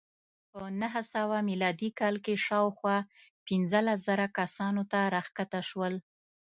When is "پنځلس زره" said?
3.47-4.25